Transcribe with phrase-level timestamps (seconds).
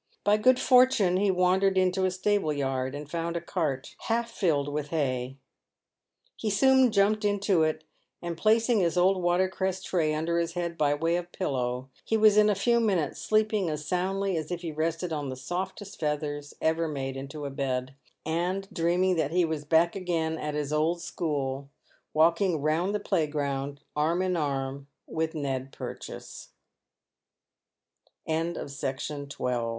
[0.23, 4.67] By good fortune he wandered into a stable yard, and found a cart half filled
[4.67, 5.37] with hay.
[6.35, 7.83] He soon jumped into it,
[8.19, 12.17] and placing his old water cress tray under his head by way of pillow, he
[12.17, 15.99] was in a few minutes sleeping as soundly as if he rested on the softest
[15.99, 17.93] feathers ever made into a bed,
[18.25, 21.69] and dreaming that he was back again at his old school,
[22.11, 26.49] walking round the playground arm in arm with JSTed Purchase.
[28.25, 28.67] CHAPTEE III.
[28.95, 29.69] CATEN W